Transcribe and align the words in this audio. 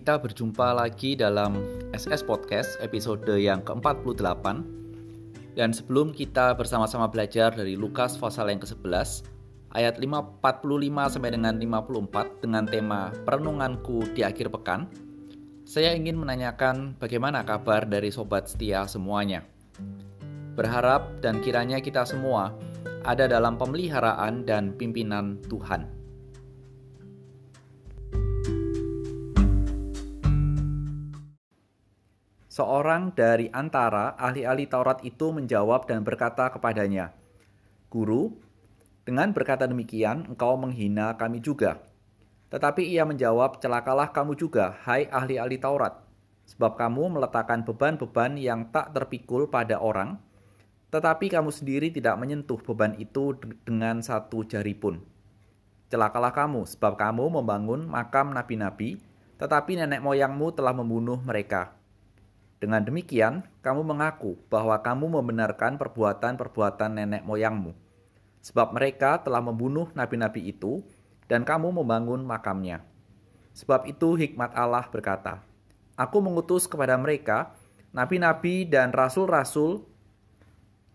kita 0.00 0.16
berjumpa 0.16 0.80
lagi 0.80 1.12
dalam 1.12 1.60
SS 1.92 2.24
Podcast 2.24 2.80
episode 2.80 3.20
yang 3.36 3.60
ke-48 3.60 4.24
Dan 5.52 5.76
sebelum 5.76 6.16
kita 6.16 6.56
bersama-sama 6.56 7.04
belajar 7.04 7.52
dari 7.52 7.76
Lukas 7.76 8.16
pasal 8.16 8.48
yang 8.48 8.64
ke-11 8.64 9.28
Ayat 9.76 10.00
45 10.00 10.40
sampai 11.04 11.36
dengan 11.36 11.52
54 11.60 12.40
dengan 12.40 12.64
tema 12.64 13.12
Perenunganku 13.28 14.16
di 14.16 14.24
akhir 14.24 14.48
pekan 14.48 14.88
Saya 15.68 15.92
ingin 15.92 16.16
menanyakan 16.16 16.96
bagaimana 16.96 17.44
kabar 17.44 17.84
dari 17.84 18.08
sobat 18.08 18.48
setia 18.48 18.88
semuanya 18.88 19.44
Berharap 20.56 21.20
dan 21.20 21.44
kiranya 21.44 21.76
kita 21.76 22.08
semua 22.08 22.56
ada 23.04 23.28
dalam 23.28 23.60
pemeliharaan 23.60 24.48
dan 24.48 24.72
pimpinan 24.80 25.36
Tuhan. 25.52 25.99
Seorang 32.50 33.14
dari 33.14 33.46
antara 33.54 34.18
ahli-ahli 34.18 34.66
Taurat 34.66 34.98
itu 35.06 35.30
menjawab 35.30 35.86
dan 35.86 36.02
berkata 36.02 36.50
kepadanya, 36.50 37.14
"Guru, 37.86 38.34
dengan 39.06 39.30
berkata 39.30 39.70
demikian 39.70 40.26
engkau 40.34 40.58
menghina 40.58 41.14
kami 41.14 41.38
juga." 41.38 41.78
Tetapi 42.50 42.90
ia 42.90 43.06
menjawab, 43.06 43.62
"Celakalah 43.62 44.10
kamu 44.10 44.34
juga, 44.34 44.74
hai 44.82 45.06
ahli-ahli 45.06 45.62
Taurat, 45.62 46.02
sebab 46.42 46.74
kamu 46.74 47.14
meletakkan 47.14 47.62
beban-beban 47.62 48.34
yang 48.34 48.66
tak 48.74 48.98
terpikul 48.98 49.46
pada 49.46 49.78
orang, 49.78 50.18
tetapi 50.90 51.30
kamu 51.30 51.54
sendiri 51.54 51.94
tidak 51.94 52.18
menyentuh 52.18 52.58
beban 52.58 52.98
itu 52.98 53.38
dengan 53.62 54.02
satu 54.02 54.42
jari 54.42 54.74
pun. 54.74 54.98
Celakalah 55.86 56.34
kamu, 56.34 56.66
sebab 56.66 56.98
kamu 56.98 57.30
membangun 57.30 57.86
makam 57.86 58.34
nabi-nabi, 58.34 58.98
tetapi 59.38 59.78
nenek 59.78 60.02
moyangmu 60.02 60.50
telah 60.50 60.74
membunuh 60.74 61.22
mereka." 61.22 61.78
Dengan 62.60 62.84
demikian, 62.84 63.40
kamu 63.64 63.80
mengaku 63.88 64.36
bahwa 64.52 64.76
kamu 64.84 65.16
membenarkan 65.16 65.80
perbuatan-perbuatan 65.80 66.92
nenek 66.92 67.24
moyangmu, 67.24 67.72
sebab 68.44 68.76
mereka 68.76 69.16
telah 69.24 69.40
membunuh 69.40 69.88
nabi-nabi 69.96 70.52
itu, 70.52 70.84
dan 71.24 71.40
kamu 71.48 71.72
membangun 71.72 72.20
makamnya. 72.20 72.84
Sebab 73.56 73.88
itu 73.88 74.12
hikmat 74.12 74.52
Allah 74.52 74.84
berkata, 74.92 75.40
Aku 75.96 76.20
mengutus 76.20 76.68
kepada 76.68 77.00
mereka 77.00 77.56
nabi-nabi 77.96 78.68
dan 78.68 78.92
rasul-rasul, 78.92 79.88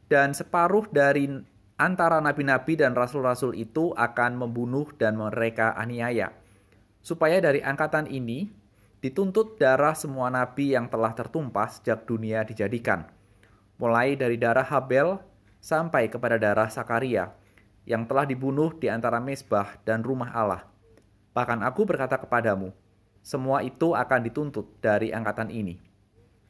dan 0.05 0.38
separuh 0.38 0.85
dari 0.94 1.25
antara 1.81 2.22
nabi-nabi 2.22 2.77
dan 2.77 2.94
rasul-rasul 2.94 3.57
itu 3.57 3.89
akan 3.97 4.38
membunuh 4.38 4.94
dan 5.02 5.17
mereka 5.17 5.73
aniaya, 5.73 6.29
supaya 7.02 7.41
dari 7.41 7.66
angkatan 7.66 8.05
ini 8.05 8.53
dituntut 9.05 9.61
darah 9.61 9.93
semua 9.93 10.33
nabi 10.33 10.73
yang 10.73 10.89
telah 10.89 11.13
tertumpah 11.13 11.69
sejak 11.69 12.09
dunia 12.09 12.41
dijadikan, 12.41 13.05
mulai 13.77 14.17
dari 14.17 14.33
darah 14.33 14.65
Habel 14.65 15.21
sampai 15.61 16.09
kepada 16.09 16.41
darah 16.41 16.65
Sakaria, 16.73 17.29
yang 17.85 18.09
telah 18.09 18.25
dibunuh 18.25 18.73
di 18.73 18.89
antara 18.89 19.21
mesbah 19.21 19.77
dan 19.85 20.01
rumah 20.01 20.33
Allah. 20.33 20.65
Bahkan 21.37 21.61
aku 21.61 21.85
berkata 21.85 22.17
kepadamu, 22.17 22.73
semua 23.21 23.61
itu 23.61 23.93
akan 23.93 24.25
dituntut 24.25 24.65
dari 24.81 25.13
angkatan 25.13 25.53
ini. 25.53 25.77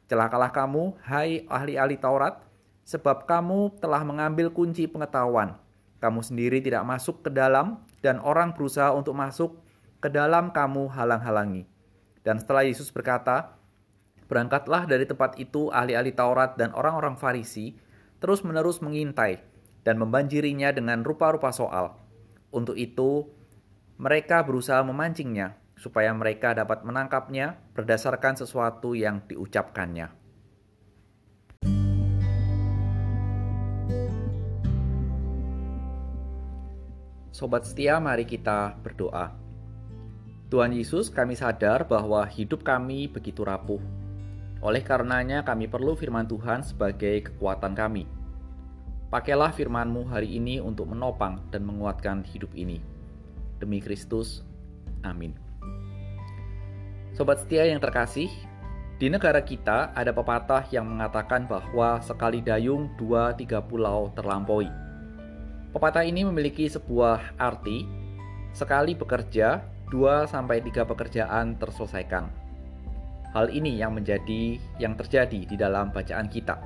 Celakalah 0.08 0.48
kamu, 0.48 0.96
hai 1.04 1.44
ahli-ahli 1.52 2.00
Taurat, 2.00 2.40
sebab 2.88 3.28
kamu 3.28 3.76
telah 3.84 4.00
mengambil 4.00 4.48
kunci 4.48 4.88
pengetahuan. 4.88 5.60
Kamu 6.00 6.24
sendiri 6.24 6.64
tidak 6.64 6.88
masuk 6.88 7.20
ke 7.20 7.28
dalam, 7.28 7.84
dan 8.00 8.16
orang 8.16 8.56
berusaha 8.56 8.96
untuk 8.96 9.12
masuk 9.12 9.60
ke 10.00 10.08
dalam 10.08 10.48
kamu 10.56 10.88
halang-halangi. 10.88 11.75
Dan 12.26 12.42
setelah 12.42 12.66
Yesus 12.66 12.90
berkata, 12.90 13.54
Berangkatlah 14.26 14.90
dari 14.90 15.06
tempat 15.06 15.38
itu 15.38 15.70
ahli-ahli 15.70 16.10
Taurat 16.10 16.58
dan 16.58 16.74
orang-orang 16.74 17.14
Farisi, 17.14 17.78
terus-menerus 18.18 18.82
mengintai 18.82 19.38
dan 19.86 20.02
membanjirinya 20.02 20.74
dengan 20.74 21.06
rupa-rupa 21.06 21.54
soal. 21.54 21.94
Untuk 22.50 22.74
itu, 22.74 23.30
mereka 24.02 24.42
berusaha 24.42 24.82
memancingnya, 24.82 25.54
supaya 25.78 26.10
mereka 26.10 26.58
dapat 26.58 26.82
menangkapnya 26.82 27.54
berdasarkan 27.78 28.34
sesuatu 28.34 28.98
yang 28.98 29.22
diucapkannya. 29.30 30.10
Sobat 37.30 37.62
setia, 37.62 38.02
mari 38.02 38.26
kita 38.26 38.74
berdoa. 38.82 39.45
Tuhan 40.46 40.70
Yesus, 40.70 41.10
kami 41.10 41.34
sadar 41.34 41.90
bahwa 41.90 42.22
hidup 42.22 42.62
kami 42.62 43.10
begitu 43.10 43.42
rapuh. 43.42 43.82
Oleh 44.62 44.78
karenanya, 44.78 45.42
kami 45.42 45.66
perlu 45.66 45.98
firman 45.98 46.30
Tuhan 46.30 46.62
sebagai 46.62 47.26
kekuatan 47.26 47.74
kami. 47.74 48.06
Pakailah 49.10 49.50
firman-Mu 49.50 50.06
hari 50.06 50.38
ini 50.38 50.62
untuk 50.62 50.86
menopang 50.86 51.42
dan 51.50 51.66
menguatkan 51.66 52.22
hidup 52.22 52.54
ini. 52.54 52.78
Demi 53.58 53.82
Kristus, 53.82 54.46
amin. 55.02 55.34
Sobat 57.18 57.42
setia 57.42 57.66
yang 57.66 57.82
terkasih, 57.82 58.30
di 59.02 59.10
negara 59.10 59.42
kita 59.42 59.90
ada 59.98 60.14
pepatah 60.14 60.62
yang 60.70 60.86
mengatakan 60.86 61.50
bahwa 61.50 61.98
sekali 62.06 62.38
dayung 62.38 62.94
dua 62.94 63.34
tiga 63.34 63.58
pulau 63.58 64.14
terlampaui. 64.14 64.70
Pepatah 65.74 66.06
ini 66.06 66.22
memiliki 66.22 66.70
sebuah 66.70 67.34
arti, 67.34 67.82
sekali 68.54 68.94
bekerja 68.94 69.74
2 69.90 70.26
sampai 70.26 70.58
3 70.62 70.82
pekerjaan 70.82 71.54
terselesaikan. 71.62 72.26
Hal 73.30 73.52
ini 73.52 73.78
yang 73.78 73.94
menjadi 73.94 74.58
yang 74.82 74.98
terjadi 74.98 75.46
di 75.46 75.56
dalam 75.60 75.94
bacaan 75.94 76.26
kita. 76.26 76.58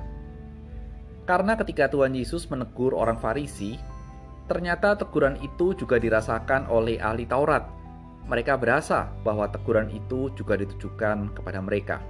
Karena 1.29 1.53
ketika 1.53 1.85
Tuhan 1.91 2.17
Yesus 2.17 2.49
menegur 2.49 2.97
orang 2.97 3.21
Farisi, 3.21 3.77
ternyata 4.49 4.97
teguran 4.97 5.37
itu 5.43 5.77
juga 5.77 6.01
dirasakan 6.01 6.65
oleh 6.71 6.97
ahli 6.97 7.29
Taurat. 7.29 7.67
Mereka 8.25 8.57
berasa 8.57 9.11
bahwa 9.21 9.45
teguran 9.51 9.91
itu 9.93 10.33
juga 10.33 10.57
ditujukan 10.57 11.35
kepada 11.37 11.59
mereka. 11.61 12.01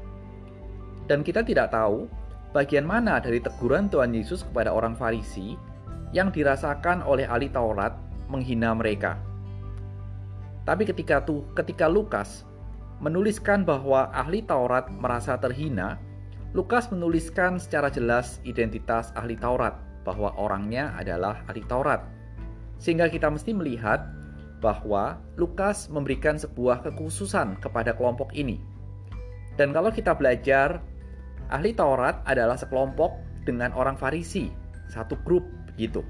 Dan 1.10 1.28
kita 1.28 1.44
tidak 1.44 1.76
tahu 1.76 2.08
bagian 2.56 2.88
mana 2.88 3.20
dari 3.20 3.44
teguran 3.44 3.92
Tuhan 3.92 4.16
Yesus 4.16 4.48
kepada 4.48 4.72
orang 4.72 4.96
Farisi 4.96 5.60
yang 6.16 6.32
dirasakan 6.32 7.04
oleh 7.04 7.28
ahli 7.28 7.52
Taurat 7.52 7.96
menghina 8.32 8.72
mereka. 8.72 9.31
Tapi 10.62 10.86
ketika 10.86 11.26
tuh 11.26 11.42
ketika 11.58 11.90
Lukas 11.90 12.46
menuliskan 13.02 13.66
bahwa 13.66 14.14
ahli 14.14 14.46
Taurat 14.46 14.86
merasa 14.94 15.34
terhina, 15.42 15.98
Lukas 16.54 16.92
menuliskan 16.94 17.58
secara 17.58 17.90
jelas 17.90 18.38
identitas 18.46 19.10
ahli 19.18 19.34
Taurat 19.34 19.74
bahwa 20.06 20.36
orangnya 20.38 20.94
adalah 21.00 21.42
ahli 21.50 21.66
Taurat. 21.66 22.06
Sehingga 22.78 23.10
kita 23.10 23.30
mesti 23.30 23.54
melihat 23.54 24.06
bahwa 24.62 25.18
Lukas 25.42 25.90
memberikan 25.90 26.38
sebuah 26.38 26.86
kekhususan 26.86 27.58
kepada 27.58 27.98
kelompok 27.98 28.30
ini. 28.38 28.62
Dan 29.58 29.74
kalau 29.74 29.90
kita 29.90 30.14
belajar, 30.14 30.80
ahli 31.50 31.74
Taurat 31.74 32.22
adalah 32.30 32.56
sekelompok 32.56 33.18
dengan 33.44 33.74
orang 33.74 33.98
Farisi, 33.98 34.54
satu 34.86 35.18
grup 35.26 35.42
begitu. 35.74 36.06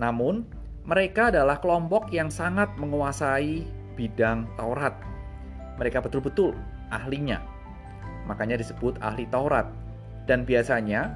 Namun, 0.00 0.48
mereka 0.86 1.34
adalah 1.34 1.58
kelompok 1.58 2.14
yang 2.14 2.30
sangat 2.30 2.70
menguasai 2.78 3.66
bidang 3.98 4.46
Taurat. 4.54 4.94
Mereka 5.82 5.98
betul-betul 5.98 6.54
ahlinya. 6.94 7.42
Makanya 8.30 8.62
disebut 8.62 8.94
ahli 9.02 9.26
Taurat. 9.26 9.66
Dan 10.30 10.46
biasanya 10.46 11.10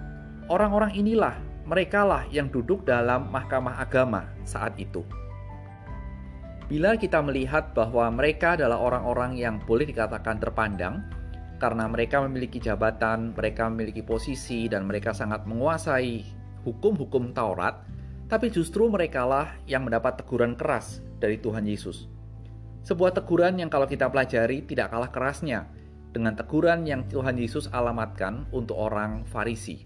orang-orang 0.50 0.90
inilah 0.98 1.38
merekalah 1.70 2.26
yang 2.34 2.50
duduk 2.50 2.82
dalam 2.82 3.30
mahkamah 3.30 3.78
agama 3.78 4.26
saat 4.42 4.74
itu. 4.74 5.06
Bila 6.66 6.98
kita 6.98 7.22
melihat 7.22 7.70
bahwa 7.70 8.10
mereka 8.10 8.58
adalah 8.58 8.78
orang-orang 8.78 9.38
yang 9.38 9.62
boleh 9.66 9.86
dikatakan 9.86 10.38
terpandang 10.42 11.02
karena 11.62 11.86
mereka 11.86 12.22
memiliki 12.26 12.58
jabatan, 12.58 13.34
mereka 13.38 13.70
memiliki 13.70 14.02
posisi 14.02 14.66
dan 14.66 14.86
mereka 14.86 15.14
sangat 15.14 15.46
menguasai 15.46 16.26
hukum-hukum 16.66 17.34
Taurat, 17.34 17.86
tapi 18.30 18.46
justru 18.46 18.86
merekalah 18.86 19.58
yang 19.66 19.82
mendapat 19.82 20.22
teguran 20.22 20.54
keras 20.54 21.02
dari 21.18 21.42
Tuhan 21.42 21.66
Yesus. 21.66 22.06
Sebuah 22.86 23.10
teguran 23.10 23.58
yang 23.58 23.66
kalau 23.66 23.90
kita 23.90 24.06
pelajari 24.06 24.62
tidak 24.64 24.94
kalah 24.94 25.10
kerasnya 25.10 25.66
dengan 26.14 26.38
teguran 26.38 26.86
yang 26.86 27.04
Tuhan 27.10 27.34
Yesus 27.34 27.66
alamatkan 27.74 28.46
untuk 28.54 28.78
orang 28.78 29.26
Farisi. 29.26 29.82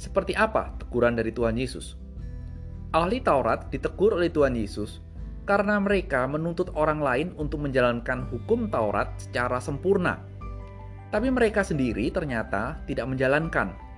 Seperti 0.00 0.32
apa 0.32 0.72
teguran 0.80 1.12
dari 1.12 1.36
Tuhan 1.36 1.60
Yesus? 1.60 2.00
Ahli 2.96 3.20
Taurat 3.20 3.68
ditegur 3.68 4.16
oleh 4.16 4.32
Tuhan 4.32 4.56
Yesus 4.56 5.04
karena 5.44 5.76
mereka 5.78 6.24
menuntut 6.24 6.72
orang 6.72 7.04
lain 7.04 7.28
untuk 7.36 7.60
menjalankan 7.60 8.24
hukum 8.32 8.72
Taurat 8.72 9.12
secara 9.20 9.60
sempurna. 9.60 10.16
Tapi 11.12 11.28
mereka 11.28 11.60
sendiri 11.60 12.08
ternyata 12.08 12.80
tidak 12.88 13.04
menjalankan 13.04 13.89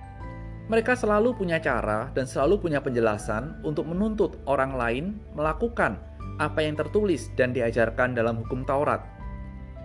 mereka 0.71 0.95
selalu 0.95 1.35
punya 1.35 1.59
cara 1.59 2.07
dan 2.15 2.23
selalu 2.23 2.63
punya 2.63 2.79
penjelasan 2.79 3.59
untuk 3.67 3.83
menuntut 3.83 4.39
orang 4.47 4.79
lain 4.79 5.05
melakukan 5.35 5.99
apa 6.39 6.63
yang 6.63 6.79
tertulis 6.79 7.29
dan 7.35 7.51
diajarkan 7.51 8.15
dalam 8.15 8.39
hukum 8.41 8.63
Taurat. 8.63 9.03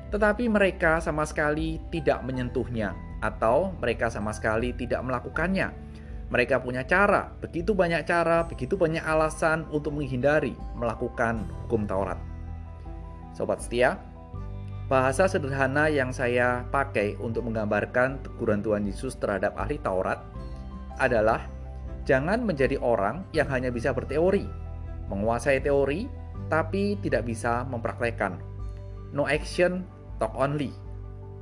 tetapi 0.08 0.48
mereka 0.48 1.04
sama 1.04 1.28
sekali 1.28 1.76
tidak 1.92 2.24
menyentuhnya, 2.24 2.96
atau 3.20 3.76
mereka 3.76 4.08
sama 4.08 4.32
sekali 4.32 4.72
tidak 4.72 5.04
melakukannya. 5.04 5.68
Mereka 6.32 6.64
punya 6.64 6.84
cara, 6.84 7.32
begitu 7.44 7.76
banyak 7.76 8.08
cara, 8.08 8.44
begitu 8.48 8.76
banyak 8.76 9.00
alasan 9.00 9.68
untuk 9.68 9.96
menghindari 9.96 10.56
melakukan 10.76 11.44
hukum 11.64 11.84
Taurat. 11.84 12.16
Sobat 13.36 13.64
setia, 13.64 14.00
bahasa 14.88 15.28
sederhana 15.28 15.92
yang 15.92 16.12
saya 16.12 16.64
pakai 16.72 17.16
untuk 17.20 17.44
menggambarkan 17.44 18.24
teguran 18.24 18.64
Tuhan 18.64 18.88
Yesus 18.88 19.16
terhadap 19.16 19.56
ahli 19.60 19.76
Taurat 19.80 20.20
adalah 20.98 21.46
jangan 22.04 22.42
menjadi 22.44 22.76
orang 22.82 23.24
yang 23.32 23.48
hanya 23.48 23.70
bisa 23.72 23.94
berteori, 23.94 24.44
menguasai 25.08 25.62
teori, 25.62 26.10
tapi 26.52 26.96
tidak 27.00 27.28
bisa 27.28 27.64
mempraktekkan. 27.68 28.40
No 29.14 29.24
action, 29.24 29.84
talk 30.20 30.36
only. 30.36 30.74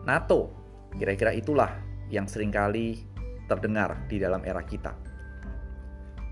NATO, 0.07 0.55
kira-kira 0.95 1.35
itulah 1.35 1.71
yang 2.13 2.31
sering 2.31 2.55
kali 2.55 3.03
terdengar 3.51 4.07
di 4.07 4.23
dalam 4.23 4.43
era 4.47 4.63
kita. 4.63 4.95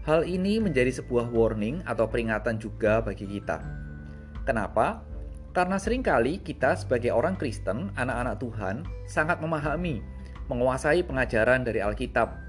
Hal 0.05 0.29
ini 0.29 0.61
menjadi 0.61 1.01
sebuah 1.01 1.33
warning 1.33 1.81
atau 1.89 2.05
peringatan 2.05 2.61
juga 2.61 3.01
bagi 3.01 3.25
kita. 3.25 3.57
Kenapa? 4.45 5.01
Karena 5.57 5.81
sering 5.81 6.05
kali 6.05 6.45
kita 6.45 6.77
sebagai 6.77 7.15
orang 7.15 7.41
Kristen, 7.41 7.89
anak-anak 7.97 8.37
Tuhan, 8.43 8.77
sangat 9.09 9.41
memahami, 9.41 10.05
menguasai 10.53 11.07
pengajaran 11.07 11.65
dari 11.65 11.81
Alkitab. 11.81 12.44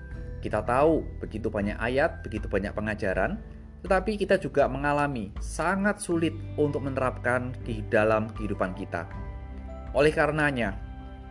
Kita 0.45 0.61
tahu 0.61 1.01
begitu 1.17 1.49
banyak 1.49 1.73
ayat, 1.81 2.21
begitu 2.21 2.45
banyak 2.45 2.69
pengajaran, 2.77 3.41
tetapi 3.81 4.13
kita 4.13 4.37
juga 4.37 4.69
mengalami 4.69 5.33
sangat 5.41 5.97
sulit 5.97 6.37
untuk 6.53 6.85
menerapkan 6.85 7.49
di 7.65 7.81
dalam 7.89 8.29
kehidupan 8.29 8.77
kita. 8.77 9.09
Oleh 9.97 10.13
karenanya, 10.13 10.77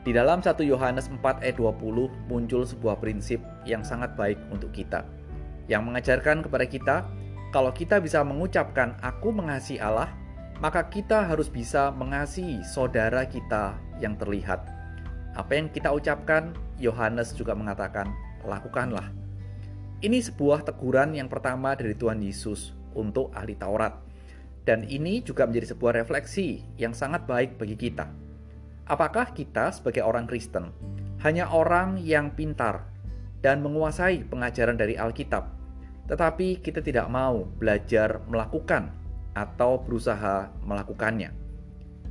di 0.02 0.10
dalam 0.10 0.42
1 0.42 0.66
Yohanes 0.66 1.06
4 1.06 1.46
ayat 1.46 1.54
20 1.62 2.10
muncul 2.26 2.66
sebuah 2.66 2.98
prinsip 2.98 3.38
yang 3.62 3.86
sangat 3.86 4.18
baik 4.18 4.42
untuk 4.50 4.74
kita. 4.74 5.06
Yang 5.70 5.82
mengajarkan 5.86 6.42
kepada 6.42 6.66
kita, 6.66 6.96
kalau 7.54 7.70
kita 7.70 8.02
bisa 8.02 8.18
mengucapkan 8.26 8.98
aku 8.98 9.30
mengasihi 9.30 9.78
Allah, 9.78 10.10
maka 10.58 10.90
kita 10.90 11.22
harus 11.22 11.46
bisa 11.46 11.94
mengasihi 11.94 12.66
saudara 12.66 13.22
kita 13.30 13.78
yang 14.02 14.18
terlihat. 14.18 14.66
Apa 15.38 15.54
yang 15.54 15.70
kita 15.70 15.94
ucapkan, 15.94 16.50
Yohanes 16.82 17.30
juga 17.30 17.54
mengatakan, 17.54 18.23
lakukanlah. 18.46 19.10
Ini 20.04 20.20
sebuah 20.20 20.68
teguran 20.68 21.16
yang 21.16 21.32
pertama 21.32 21.72
dari 21.74 21.96
Tuhan 21.96 22.20
Yesus 22.20 22.76
untuk 22.92 23.32
ahli 23.32 23.56
Taurat. 23.56 23.96
Dan 24.64 24.84
ini 24.88 25.20
juga 25.20 25.44
menjadi 25.44 25.76
sebuah 25.76 26.00
refleksi 26.00 26.64
yang 26.80 26.96
sangat 26.96 27.28
baik 27.28 27.60
bagi 27.60 27.76
kita 27.76 28.24
Apakah 28.84 29.32
kita 29.32 29.72
sebagai 29.72 30.04
orang 30.04 30.28
Kristen 30.28 30.68
hanya 31.24 31.48
orang 31.48 31.96
yang 32.04 32.36
pintar 32.36 32.84
dan 33.40 33.64
menguasai 33.64 34.28
pengajaran 34.28 34.76
dari 34.76 34.92
Alkitab, 34.92 35.48
tetapi 36.04 36.60
kita 36.60 36.84
tidak 36.84 37.08
mau 37.08 37.48
belajar 37.48 38.20
melakukan 38.28 38.92
atau 39.32 39.80
berusaha 39.80 40.52
melakukannya? 40.60 41.32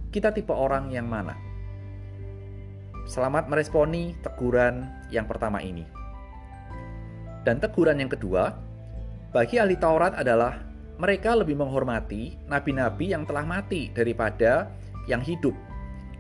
Kita 0.10 0.34
tipe 0.34 0.50
orang 0.50 0.90
yang 0.90 1.06
mana? 1.06 1.38
Selamat 3.06 3.46
meresponi 3.54 4.18
teguran 4.26 4.90
yang 5.14 5.30
pertama 5.30 5.62
ini. 5.62 5.86
Dan 7.44 7.60
teguran 7.60 8.00
yang 8.00 8.12
kedua, 8.12 8.56
bagi 9.36 9.60
ahli 9.60 9.76
Taurat 9.76 10.16
adalah 10.16 10.64
mereka 10.96 11.36
lebih 11.36 11.60
menghormati 11.60 12.40
nabi-nabi 12.48 13.12
yang 13.12 13.28
telah 13.28 13.44
mati 13.44 13.92
daripada 13.92 14.72
yang 15.12 15.20
hidup 15.20 15.52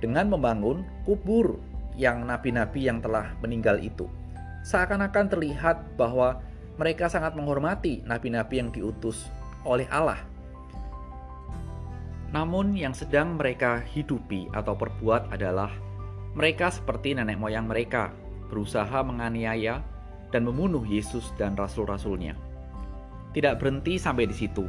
dengan 0.03 0.27
membangun 0.27 0.83
kubur 1.07 1.55
yang 1.95 2.27
nabi-nabi 2.27 2.91
yang 2.91 2.99
telah 2.99 3.31
meninggal 3.39 3.79
itu. 3.79 4.09
Seakan-akan 4.67 5.31
terlihat 5.31 5.95
bahwa 5.95 6.43
mereka 6.75 7.07
sangat 7.07 7.37
menghormati 7.37 8.03
nabi-nabi 8.03 8.59
yang 8.59 8.69
diutus 8.73 9.29
oleh 9.63 9.87
Allah. 9.87 10.19
Namun 12.33 12.73
yang 12.73 12.97
sedang 12.97 13.37
mereka 13.37 13.85
hidupi 13.93 14.49
atau 14.51 14.73
perbuat 14.73 15.29
adalah 15.29 15.69
mereka 16.33 16.73
seperti 16.73 17.13
nenek 17.13 17.37
moyang 17.37 17.69
mereka, 17.69 18.09
berusaha 18.49 19.05
menganiaya 19.05 19.85
dan 20.33 20.49
membunuh 20.49 20.81
Yesus 20.81 21.29
dan 21.37 21.53
rasul-rasulnya. 21.53 22.33
Tidak 23.37 23.61
berhenti 23.61 24.01
sampai 24.01 24.25
di 24.25 24.33
situ. 24.33 24.65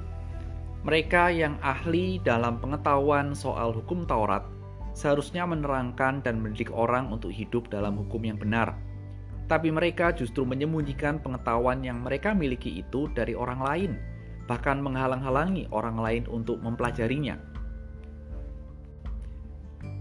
Mereka 0.84 1.32
yang 1.32 1.56
ahli 1.64 2.20
dalam 2.20 2.60
pengetahuan 2.60 3.32
soal 3.32 3.72
hukum 3.72 4.04
Taurat 4.04 4.44
seharusnya 4.92 5.48
menerangkan 5.48 6.22
dan 6.22 6.38
mendidik 6.38 6.70
orang 6.70 7.10
untuk 7.10 7.32
hidup 7.32 7.66
dalam 7.72 7.96
hukum 7.96 8.22
yang 8.22 8.36
benar. 8.36 8.76
Tapi 9.48 9.68
mereka 9.68 10.12
justru 10.12 10.44
menyembunyikan 10.44 11.20
pengetahuan 11.20 11.84
yang 11.84 12.00
mereka 12.00 12.32
miliki 12.32 12.80
itu 12.80 13.12
dari 13.12 13.36
orang 13.36 13.60
lain, 13.60 13.92
bahkan 14.48 14.80
menghalang-halangi 14.80 15.68
orang 15.68 16.00
lain 16.00 16.24
untuk 16.32 16.60
mempelajarinya. 16.64 17.36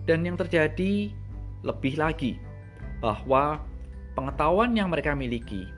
Dan 0.08 0.24
yang 0.24 0.40
terjadi 0.40 1.12
lebih 1.64 1.96
lagi, 2.00 2.40
bahwa 3.04 3.60
pengetahuan 4.14 4.74
yang 4.78 4.90
mereka 4.90 5.18
miliki 5.18 5.70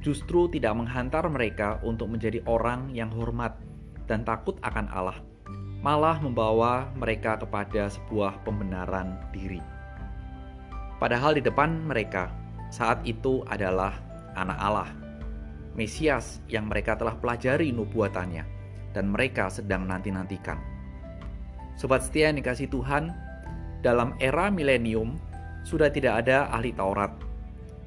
justru 0.00 0.48
tidak 0.48 0.76
menghantar 0.76 1.24
mereka 1.28 1.76
untuk 1.84 2.08
menjadi 2.08 2.40
orang 2.48 2.88
yang 2.96 3.12
hormat 3.12 3.56
dan 4.08 4.24
takut 4.24 4.56
akan 4.64 4.88
Allah 4.88 5.20
malah 5.80 6.20
membawa 6.20 6.92
mereka 6.92 7.40
kepada 7.40 7.88
sebuah 7.88 8.44
pembenaran 8.44 9.16
diri. 9.32 9.64
Padahal 11.00 11.32
di 11.32 11.42
depan 11.42 11.88
mereka 11.88 12.28
saat 12.68 13.00
itu 13.08 13.40
adalah 13.48 13.96
anak 14.36 14.58
Allah, 14.60 14.90
Mesias 15.72 16.44
yang 16.52 16.68
mereka 16.68 17.00
telah 17.00 17.16
pelajari 17.16 17.72
nubuatannya 17.72 18.44
dan 18.92 19.08
mereka 19.08 19.48
sedang 19.48 19.88
nanti-nantikan. 19.88 20.60
Sobat 21.80 22.04
setia 22.04 22.28
yang 22.28 22.44
dikasih 22.44 22.68
Tuhan, 22.68 23.16
dalam 23.80 24.12
era 24.20 24.52
milenium 24.52 25.16
sudah 25.64 25.88
tidak 25.88 26.28
ada 26.28 26.52
ahli 26.52 26.76
Taurat, 26.76 27.16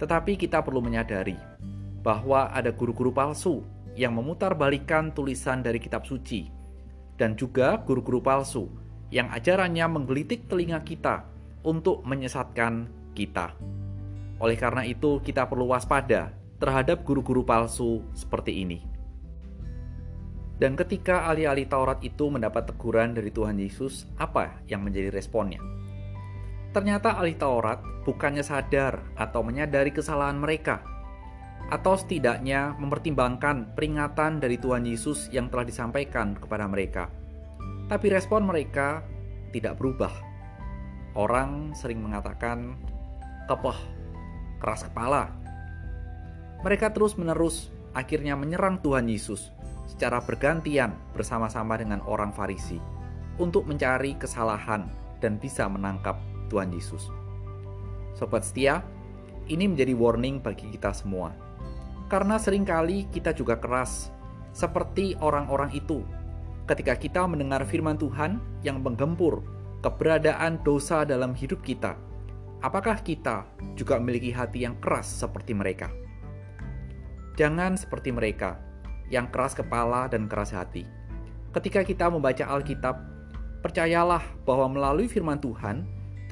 tetapi 0.04 0.36
kita 0.36 0.60
perlu 0.60 0.84
menyadari 0.84 1.40
bahwa 2.04 2.52
ada 2.52 2.76
guru-guru 2.76 3.16
palsu 3.16 3.64
yang 3.96 4.20
memutarbalikkan 4.20 5.16
tulisan 5.16 5.64
dari 5.64 5.80
kitab 5.80 6.04
suci 6.04 6.52
dan 7.16 7.40
juga 7.40 7.80
guru-guru 7.80 8.19
palsu 8.19 8.68
yang 9.16 9.31
ajarannya 9.31 9.88
menggelitik 9.88 10.52
telinga 10.52 10.83
kita 10.83 11.24
untuk 11.64 12.04
menyesatkan 12.04 12.92
kita. 13.16 13.56
Oleh 14.44 14.60
karena 14.60 14.83
itu, 14.83 15.24
kita 15.24 15.48
perlu 15.48 15.72
waspada 15.72 16.36
terhadap 16.60 17.07
guru-guru 17.07 17.48
palsu 17.48 18.04
seperti 18.12 18.60
ini. 18.60 18.83
Dan 20.60 20.76
ketika 20.76 21.31
ahli-ahli 21.31 21.64
Taurat 21.69 22.04
itu 22.04 22.28
mendapat 22.28 22.68
teguran 22.76 23.16
dari 23.16 23.31
Tuhan 23.31 23.56
Yesus, 23.56 24.04
apa 24.19 24.60
yang 24.68 24.83
menjadi 24.83 25.14
responnya? 25.14 25.64
Ternyata 26.73 27.21
ahli 27.21 27.37
Taurat 27.37 27.80
bukannya 28.01 28.42
sadar 28.42 29.13
atau 29.13 29.45
menyadari 29.45 29.94
kesalahan 29.94 30.42
mereka, 30.42 30.81
atau 31.69 31.95
setidaknya 31.95 32.75
mempertimbangkan 32.81 33.77
peringatan 33.77 34.42
dari 34.42 34.57
Tuhan 34.57 34.83
Yesus 34.83 35.30
yang 35.30 35.47
telah 35.47 35.63
disampaikan 35.63 36.35
kepada 36.35 36.65
mereka. 36.65 37.13
Tapi 37.87 38.09
respon 38.09 38.49
mereka 38.49 39.06
tidak 39.53 39.77
berubah. 39.77 40.11
Orang 41.13 41.77
sering 41.77 42.01
mengatakan 42.01 42.73
kepeh, 43.45 43.80
keras 44.57 44.89
kepala. 44.89 45.30
Mereka 46.65 46.89
terus-menerus 46.89 47.69
akhirnya 47.94 48.33
menyerang 48.33 48.81
Tuhan 48.81 49.06
Yesus 49.06 49.53
secara 49.85 50.23
bergantian 50.25 50.95
bersama-sama 51.13 51.77
dengan 51.77 52.01
orang 52.09 52.33
Farisi 52.33 52.81
untuk 53.37 53.69
mencari 53.69 54.18
kesalahan 54.18 54.89
dan 55.21 55.37
bisa 55.37 55.69
menangkap 55.69 56.18
Tuhan 56.47 56.71
Yesus. 56.71 57.12
Sobat 58.16 58.44
setia, 58.47 58.83
ini 59.52 59.68
menjadi 59.68 59.94
warning 59.95 60.40
bagi 60.40 60.69
kita 60.71 60.95
semua 60.95 61.44
karena 62.14 62.38
sering 62.38 62.62
kali 62.62 63.09
kita 63.09 63.33
juga 63.33 63.57
keras, 63.57 64.14
seperti 64.54 65.18
orang-orang 65.18 65.73
itu. 65.73 66.06
Ketika 66.69 66.94
kita 66.94 67.26
mendengar 67.26 67.66
firman 67.66 67.97
Tuhan 67.97 68.38
yang 68.62 68.85
menggempur 68.85 69.42
keberadaan 69.81 70.62
dosa 70.62 71.09
dalam 71.09 71.33
hidup 71.33 71.66
kita, 71.66 71.97
apakah 72.62 73.02
kita 73.02 73.50
juga 73.73 73.97
memiliki 73.97 74.30
hati 74.30 74.62
yang 74.62 74.78
keras 74.78 75.09
seperti 75.09 75.57
mereka? 75.57 75.90
Jangan 77.33 77.81
seperti 77.81 78.14
mereka 78.14 78.62
yang 79.09 79.28
keras 79.33 79.57
kepala 79.57 80.06
dan 80.06 80.30
keras 80.30 80.54
hati. 80.54 80.85
Ketika 81.50 81.81
kita 81.81 82.14
membaca 82.14 82.45
Alkitab, 82.45 82.95
percayalah 83.66 84.21
bahwa 84.45 84.69
melalui 84.69 85.09
firman 85.09 85.42
Tuhan, 85.42 85.81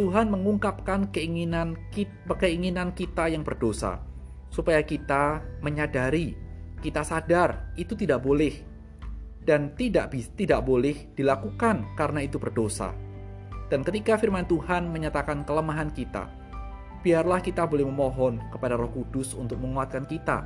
Tuhan 0.01 0.33
mengungkapkan 0.33 1.13
keinginan 1.13 1.77
keinginan 2.25 2.89
kita 2.97 3.29
yang 3.29 3.45
berdosa 3.45 4.01
supaya 4.49 4.81
kita 4.81 5.45
menyadari, 5.61 6.33
kita 6.81 7.05
sadar 7.05 7.69
itu 7.77 7.93
tidak 7.93 8.25
boleh 8.25 8.65
dan 9.45 9.77
tidak 9.77 10.09
tidak 10.33 10.65
boleh 10.65 11.13
dilakukan 11.13 11.85
karena 11.93 12.25
itu 12.25 12.41
berdosa. 12.41 12.97
Dan 13.69 13.85
ketika 13.85 14.17
firman 14.17 14.49
Tuhan 14.49 14.89
menyatakan 14.89 15.45
kelemahan 15.45 15.93
kita, 15.93 16.25
biarlah 17.05 17.37
kita 17.37 17.69
boleh 17.69 17.85
memohon 17.85 18.41
kepada 18.49 18.73
Roh 18.81 18.89
Kudus 18.89 19.37
untuk 19.37 19.61
menguatkan 19.61 20.09
kita. 20.09 20.41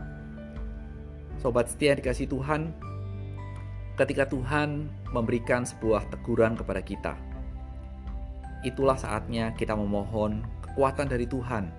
Sobat 1.40 1.72
setia 1.72 1.96
dikasih 1.96 2.28
Tuhan, 2.28 2.76
ketika 3.96 4.28
Tuhan 4.28 4.92
memberikan 5.16 5.64
sebuah 5.64 6.12
teguran 6.12 6.60
kepada 6.60 6.84
kita, 6.84 7.16
itulah 8.66 8.98
saatnya 8.98 9.54
kita 9.54 9.78
memohon 9.78 10.42
kekuatan 10.66 11.06
dari 11.06 11.30
Tuhan 11.30 11.70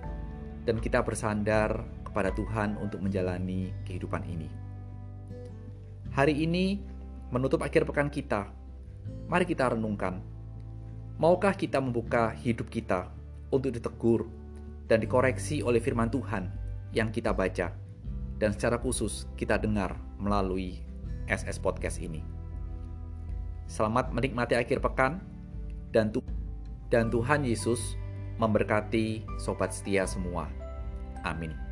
dan 0.63 0.79
kita 0.79 1.03
bersandar 1.03 1.83
kepada 2.07 2.31
Tuhan 2.31 2.79
untuk 2.79 3.03
menjalani 3.03 3.75
kehidupan 3.83 4.23
ini. 4.23 4.47
Hari 6.15 6.33
ini 6.33 6.79
menutup 7.29 7.61
akhir 7.61 7.83
pekan 7.83 8.07
kita. 8.07 8.49
Mari 9.27 9.43
kita 9.43 9.75
renungkan. 9.75 10.23
Maukah 11.19 11.53
kita 11.53 11.83
membuka 11.83 12.31
hidup 12.31 12.71
kita 12.71 13.11
untuk 13.51 13.75
ditegur 13.75 14.25
dan 14.87 15.03
dikoreksi 15.03 15.59
oleh 15.59 15.83
firman 15.83 16.07
Tuhan 16.07 16.47
yang 16.95 17.11
kita 17.11 17.35
baca 17.35 17.75
dan 18.39 18.49
secara 18.53 18.79
khusus 18.79 19.27
kita 19.35 19.59
dengar 19.59 19.97
melalui 20.21 20.79
SS 21.27 21.59
Podcast 21.59 21.99
ini. 21.99 22.23
Selamat 23.67 24.15
menikmati 24.15 24.55
akhir 24.55 24.79
pekan 24.79 25.19
dan, 25.91 26.13
tu 26.13 26.23
dan 26.87 27.11
Tuhan 27.11 27.43
Yesus 27.43 27.99
memberkati 28.37 29.25
sobat 29.41 29.73
setia 29.73 30.05
semua. 30.07 30.47
Amin. 31.25 31.66